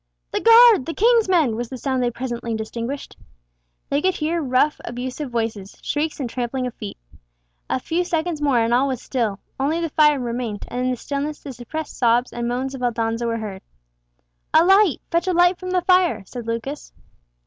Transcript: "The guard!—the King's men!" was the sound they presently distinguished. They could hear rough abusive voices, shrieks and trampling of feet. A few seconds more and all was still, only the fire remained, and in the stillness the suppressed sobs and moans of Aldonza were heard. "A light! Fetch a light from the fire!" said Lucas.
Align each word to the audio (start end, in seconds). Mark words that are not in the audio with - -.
"The 0.31 0.39
guard!—the 0.41 0.95
King's 0.95 1.29
men!" 1.29 1.55
was 1.55 1.69
the 1.69 1.77
sound 1.77 2.01
they 2.01 2.09
presently 2.09 2.55
distinguished. 2.55 3.15
They 3.87 4.01
could 4.01 4.15
hear 4.15 4.41
rough 4.41 4.81
abusive 4.83 5.29
voices, 5.29 5.77
shrieks 5.83 6.19
and 6.19 6.27
trampling 6.27 6.65
of 6.65 6.73
feet. 6.73 6.97
A 7.69 7.79
few 7.79 8.03
seconds 8.03 8.41
more 8.41 8.57
and 8.57 8.73
all 8.73 8.87
was 8.87 8.99
still, 8.99 9.39
only 9.59 9.79
the 9.79 9.89
fire 9.91 10.19
remained, 10.19 10.65
and 10.69 10.83
in 10.85 10.89
the 10.89 10.97
stillness 10.97 11.41
the 11.43 11.53
suppressed 11.53 11.95
sobs 11.95 12.33
and 12.33 12.47
moans 12.47 12.73
of 12.73 12.81
Aldonza 12.81 13.27
were 13.27 13.37
heard. 13.37 13.61
"A 14.55 14.65
light! 14.65 15.01
Fetch 15.11 15.27
a 15.27 15.33
light 15.33 15.59
from 15.59 15.69
the 15.69 15.81
fire!" 15.83 16.23
said 16.25 16.47
Lucas. 16.47 16.91